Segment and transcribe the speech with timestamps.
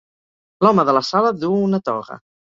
[0.65, 2.21] L'home de la sala duu una toga